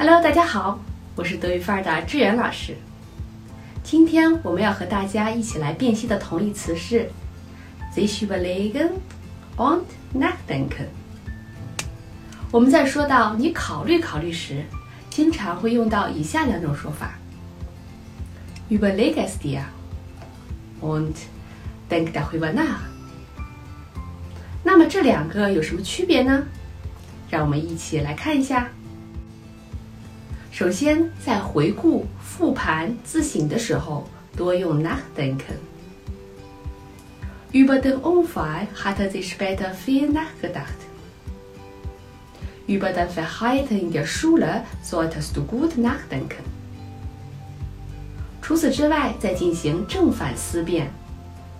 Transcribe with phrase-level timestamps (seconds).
[0.00, 0.78] Hello，大家好，
[1.16, 2.76] 我是德语范儿的志远老师。
[3.82, 7.10] 今天我们要和大家一起来辨析的同义词是
[7.92, 8.90] sich überlegen
[9.56, 9.82] und
[10.14, 10.86] nachdenken。
[12.52, 14.62] 我们在说到你考虑考虑时，
[15.10, 17.14] 经常会用到以下两种说法
[18.70, 19.62] ：überleg es dir
[20.80, 21.14] und
[21.90, 22.78] denk darüber nach。
[24.62, 26.44] 那么这两个有什么区别呢？
[27.28, 28.68] 让我们一起来看一下。
[30.58, 35.54] 首先，在回顾、复盘、自省的时候，多用 nachdenken。
[37.52, 40.74] Über den Unfall hat er sich später viel nachgedacht.
[42.66, 46.42] Über dein Verhalten in der Schule solltest du gut nachdenken.
[48.42, 50.90] 除此之外，在进行正反思辨、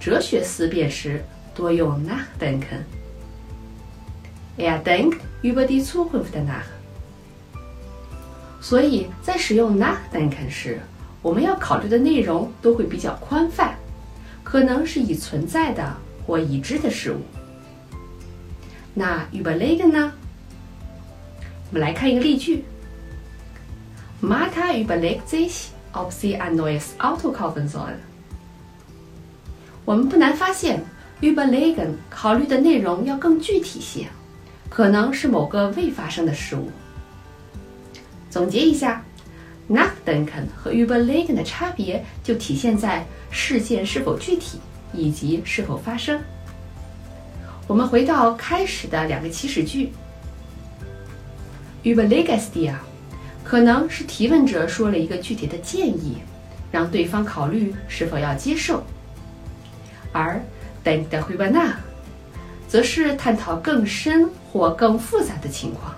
[0.00, 1.22] 哲学思辨时，
[1.54, 2.86] 多用 nachdenken。
[4.56, 6.75] Er denkt über die Zukunft nach.
[8.68, 10.80] 所以在使用 nachdenken 时，
[11.22, 13.76] 我们要考虑的内容都会比较宽泛，
[14.42, 17.20] 可能是已存在的或已知的事物。
[18.92, 20.12] 那 überlegen 呢？
[21.70, 22.64] 我们来看一个例句
[24.20, 27.94] ：Marta überlegt sich, ob sie ein neues Auto kaufen soll。
[29.84, 30.82] 我们不难发现
[31.20, 34.08] ，überlegen 考虑的内容要更具体些，
[34.68, 36.68] 可能是某个未发生的事物。
[38.36, 39.02] 总结一下
[39.66, 44.58] ，nachdenken 和 überlegen 的差别就体现在事件是否具体
[44.92, 46.20] 以及是否发生。
[47.66, 49.90] 我们回到开始的两个祈使句
[51.82, 52.74] ，überleg es dir，
[53.42, 56.18] 可能是提问者说了一个具体的建议，
[56.70, 58.82] 让对方考虑是否要接受；
[60.12, 60.38] 而
[60.84, 61.76] denk darüber nach，
[62.68, 65.94] 则是探讨更深或更复杂的情况。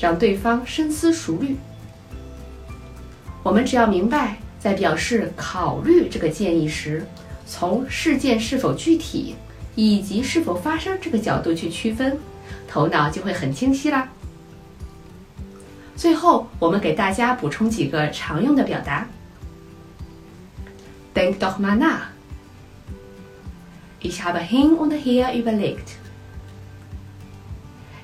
[0.00, 1.56] 让对方深思熟虑。
[3.42, 7.06] 我们只要明白，在表示考虑这个建议时，
[7.46, 9.36] 从事件是否具体
[9.76, 12.18] 以及是否发生这个角度去区分，
[12.66, 14.08] 头脑就会很清晰啦。
[15.96, 19.06] 最后，我们给大家补充几个常用的表达
[21.14, 22.08] ：Denk doch mal nach.
[24.00, 25.98] Ich habe hin und her überlegt.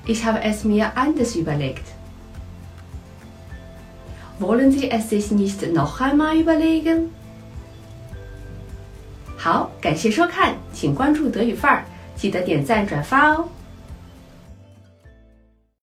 [0.05, 1.96] Ich habe es mir anders überlegt.
[4.39, 7.09] Wollen Sie es sich nicht noch einmal überlegen?
[9.37, 11.83] 好，感谢收看，请关注德语范儿，
[12.15, 13.45] 记得点赞转发哦。